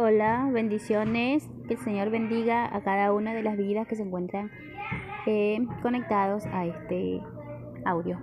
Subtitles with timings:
[0.00, 1.50] Hola, bendiciones.
[1.66, 4.48] Que el Señor bendiga a cada una de las vidas que se encuentran
[5.26, 7.20] eh, conectados a este
[7.84, 8.20] audio.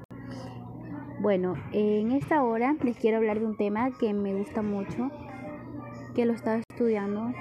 [1.20, 5.12] Bueno, en esta hora les quiero hablar de un tema que me gusta mucho,
[6.16, 7.34] que lo estaba estudiando.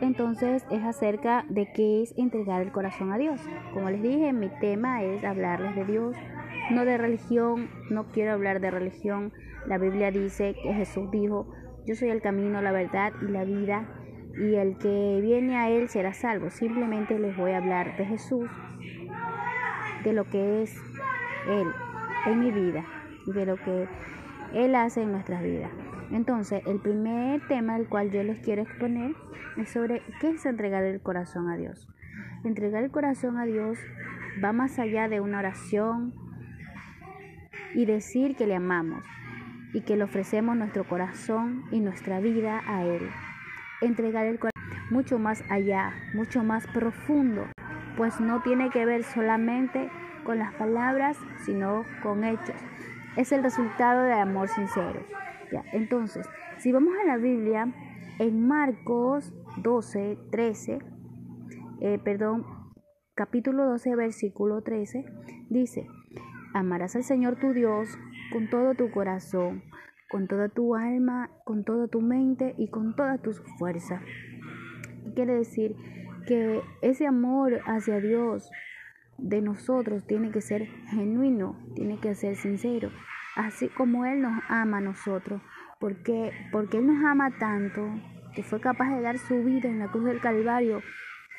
[0.00, 3.40] Entonces es acerca de qué es entregar el corazón a Dios.
[3.72, 6.16] Como les dije, mi tema es hablarles de Dios,
[6.72, 9.32] no de religión, no quiero hablar de religión.
[9.68, 11.46] La Biblia dice que Jesús dijo,
[11.86, 13.86] yo soy el camino, la verdad y la vida,
[14.36, 16.50] y el que viene a Él será salvo.
[16.50, 18.48] Simplemente les voy a hablar de Jesús,
[20.02, 20.76] de lo que es
[21.48, 21.68] Él
[22.26, 22.84] en mi vida
[23.26, 23.86] y de lo que
[24.54, 25.70] Él hace en nuestras vidas.
[26.10, 29.14] Entonces, el primer tema del cual yo les quiero exponer
[29.56, 31.88] es sobre qué es entregar el corazón a Dios.
[32.44, 33.78] Entregar el corazón a Dios
[34.42, 36.14] va más allá de una oración
[37.74, 39.04] y decir que le amamos
[39.74, 43.10] y que le ofrecemos nuestro corazón y nuestra vida a Él.
[43.82, 44.54] Entregar el corazón
[44.90, 47.46] mucho más allá, mucho más profundo,
[47.96, 49.90] pues no tiene que ver solamente
[50.24, 52.56] con las palabras, sino con hechos.
[53.16, 55.04] Es el resultado del amor sincero.
[55.72, 56.26] Entonces,
[56.58, 57.72] si vamos a la Biblia,
[58.18, 60.78] en Marcos 12, 13,
[61.80, 62.44] eh, perdón,
[63.14, 65.04] capítulo 12, versículo 13,
[65.50, 65.86] dice,
[66.54, 67.98] amarás al Señor tu Dios
[68.34, 69.62] con todo tu corazón,
[70.10, 74.02] con toda tu alma, con toda tu mente y con toda tu fuerza.
[75.14, 75.76] Quiere decir
[76.26, 78.50] que ese amor hacia Dios
[79.18, 82.90] de nosotros tiene que ser genuino, tiene que ser sincero,
[83.36, 85.40] así como Él nos ama a nosotros,
[85.78, 87.88] porque, porque Él nos ama tanto
[88.34, 90.82] que fue capaz de dar su vida en la cruz del Calvario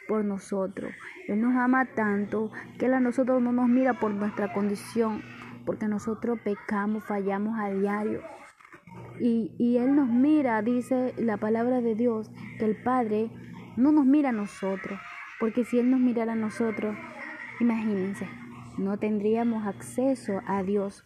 [0.08, 0.94] por nosotros.
[1.28, 5.22] Él nos ama tanto que Él a nosotros no nos mira por nuestra condición,
[5.66, 8.22] porque nosotros pecamos, fallamos a diario.
[9.20, 13.30] Y, y Él nos mira, dice la palabra de Dios, que el Padre
[13.78, 15.00] no nos mira a nosotros,
[15.40, 16.96] porque si Él nos mirara a nosotros,
[17.60, 18.28] imagínense,
[18.78, 21.04] no tendríamos acceso a Dios,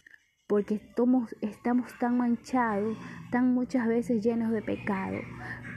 [0.47, 2.97] porque estamos, estamos tan manchados,
[3.31, 5.17] tan muchas veces llenos de pecado.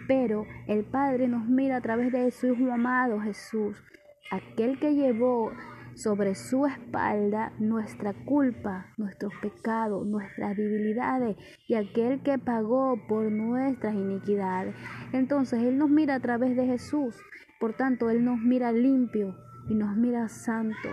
[0.09, 3.83] Pero el Padre nos mira a través de su Hijo amado Jesús,
[4.31, 5.53] aquel que llevó
[5.95, 11.37] sobre su espalda nuestra culpa, nuestros pecados, nuestras debilidades
[11.69, 14.75] y aquel que pagó por nuestras iniquidades.
[15.13, 17.17] Entonces Él nos mira a través de Jesús,
[17.61, 19.37] por tanto Él nos mira limpio
[19.69, 20.89] y nos mira santo.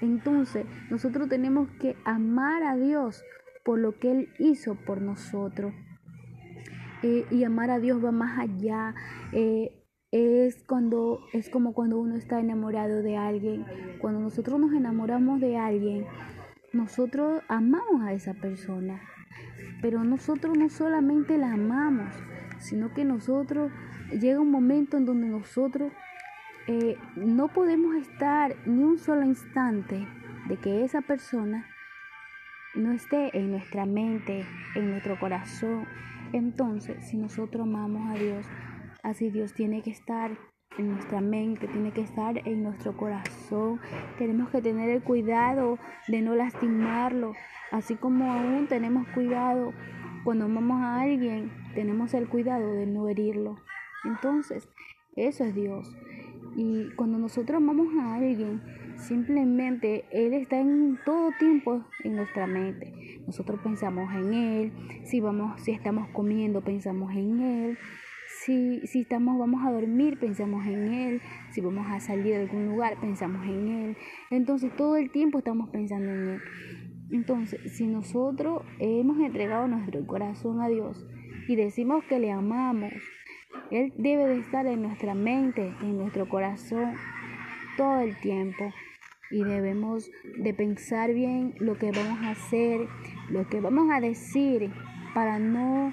[0.00, 3.22] Entonces nosotros tenemos que amar a Dios
[3.64, 5.72] por lo que Él hizo por nosotros.
[7.02, 8.94] Eh, y amar a Dios va más allá.
[9.32, 9.81] Eh,
[10.12, 13.64] es cuando es como cuando uno está enamorado de alguien.
[13.98, 16.06] Cuando nosotros nos enamoramos de alguien,
[16.72, 19.00] nosotros amamos a esa persona.
[19.80, 22.14] Pero nosotros no solamente la amamos,
[22.58, 23.72] sino que nosotros
[24.10, 25.90] llega un momento en donde nosotros
[26.66, 30.06] eh, no podemos estar ni un solo instante
[30.46, 31.66] de que esa persona
[32.74, 35.86] no esté en nuestra mente, en nuestro corazón.
[36.32, 38.46] Entonces, si nosotros amamos a Dios,
[39.02, 40.38] Así Dios tiene que estar
[40.78, 43.80] en nuestra mente, tiene que estar en nuestro corazón.
[44.18, 47.34] Tenemos que tener el cuidado de no lastimarlo,
[47.70, 49.72] así como aún tenemos cuidado
[50.24, 53.56] cuando amamos a alguien, tenemos el cuidado de no herirlo.
[54.04, 54.68] Entonces,
[55.16, 55.96] eso es Dios.
[56.56, 58.62] Y cuando nosotros amamos a alguien,
[58.96, 63.20] simplemente Él está en todo tiempo en nuestra mente.
[63.26, 64.72] Nosotros pensamos en Él,
[65.04, 67.78] si vamos, si estamos comiendo, pensamos en Él.
[68.44, 71.22] Si, si estamos, vamos a dormir, pensamos en Él.
[71.52, 73.96] Si vamos a salir de algún lugar, pensamos en Él.
[74.30, 76.40] Entonces todo el tiempo estamos pensando en Él.
[77.12, 81.06] Entonces, si nosotros hemos entregado nuestro corazón a Dios
[81.46, 82.92] y decimos que le amamos,
[83.70, 86.94] Él debe de estar en nuestra mente, en nuestro corazón,
[87.76, 88.72] todo el tiempo.
[89.30, 92.88] Y debemos de pensar bien lo que vamos a hacer,
[93.30, 94.72] lo que vamos a decir
[95.14, 95.92] para no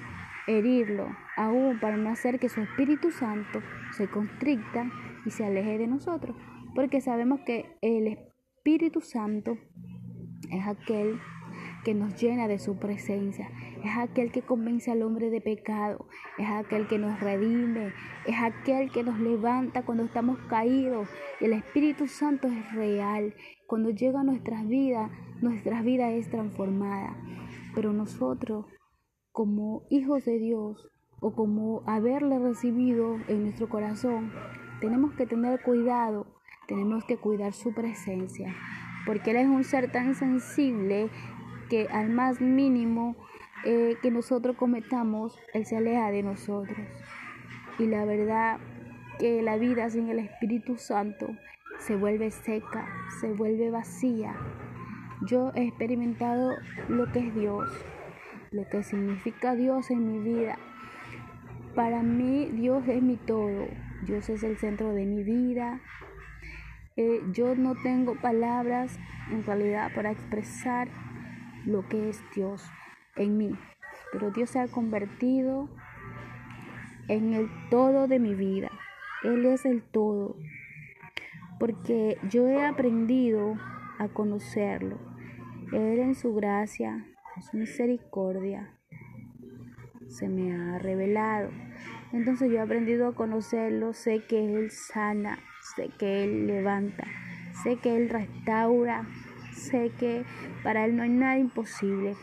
[0.50, 4.90] herirlo, aún para no hacer que su Espíritu Santo se constricta
[5.26, 6.35] y se aleje de nosotros,
[6.73, 9.58] porque sabemos que el Espíritu Santo
[10.50, 11.20] es aquel
[11.84, 13.50] que nos llena de su presencia,
[13.84, 16.08] es aquel que convence al hombre de pecado,
[16.38, 17.94] es aquel que nos redime,
[18.26, 21.08] es aquel que nos levanta cuando estamos caídos.
[21.40, 23.34] El Espíritu Santo es real.
[23.68, 25.09] Cuando llega a nuestras vidas,
[25.41, 27.16] nuestra vida es transformada.
[27.73, 28.66] Pero nosotros
[29.40, 30.90] como hijos de Dios
[31.22, 34.34] o como haberle recibido en nuestro corazón,
[34.82, 36.28] tenemos que tener cuidado,
[36.68, 38.53] tenemos que cuidar su presencia,
[39.06, 41.09] porque Él es un ser tan sensible
[41.70, 43.16] que al más mínimo
[43.64, 46.85] eh, que nosotros cometamos, Él se aleja de nosotros.
[47.78, 48.59] Y la verdad
[49.20, 51.30] que la vida sin el Espíritu Santo
[51.78, 52.90] se vuelve seca,
[53.22, 54.35] se vuelve vacía.
[55.26, 56.56] Yo he experimentado
[56.90, 57.70] lo que es Dios,
[58.51, 60.57] lo que significa Dios en mi vida.
[61.75, 63.67] Para mí Dios es mi todo,
[64.03, 65.81] Dios es el centro de mi vida.
[66.96, 68.99] Eh, yo no tengo palabras
[69.31, 70.90] en realidad para expresar
[71.66, 72.69] lo que es Dios
[73.16, 73.55] en mí,
[74.11, 75.69] pero Dios se ha convertido
[77.07, 78.69] en el todo de mi vida.
[79.23, 80.35] Él es el todo,
[81.59, 83.57] porque yo he aprendido
[83.97, 84.97] a conocerlo.
[85.72, 87.05] Él en su gracia,
[87.41, 88.74] su misericordia,
[90.08, 91.50] se me ha revelado.
[92.12, 95.40] Entonces yo he aprendido a conocerlo, sé que Él sana,
[95.76, 97.06] sé que Él levanta,
[97.64, 99.08] sé que Él restaura,
[99.53, 100.24] sé que
[100.64, 102.16] para Él no hay nada imposible.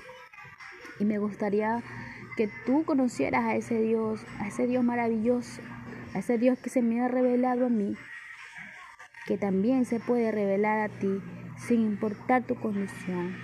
[0.99, 1.83] Y me gustaría
[2.37, 5.63] que tú conocieras a ese Dios, a ese Dios maravilloso,
[6.15, 7.95] a ese Dios que se me ha revelado a mí,
[9.27, 11.21] que también se puede revelar a ti
[11.57, 13.35] sin importar tu condición,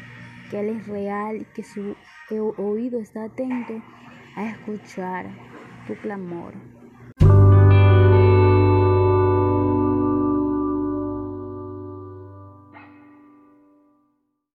[0.53, 1.97] que Él es real y que su
[2.59, 3.73] oído está atento
[4.37, 5.25] a escuchar
[5.87, 6.53] tu clamor.